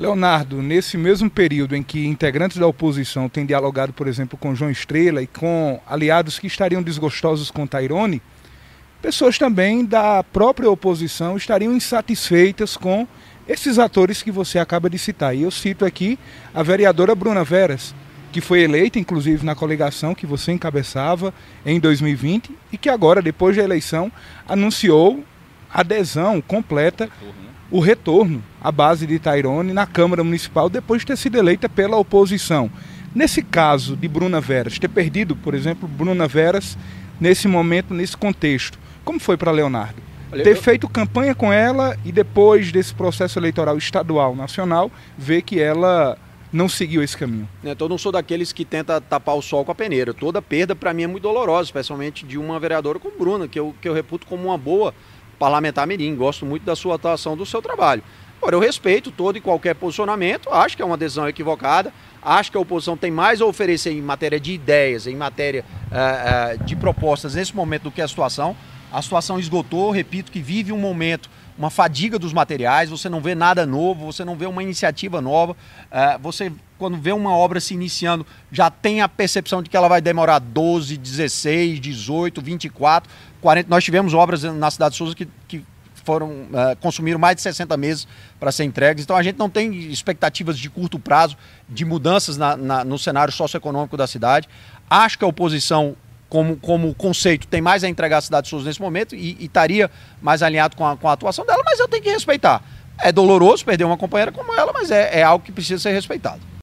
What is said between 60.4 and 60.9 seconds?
acho que é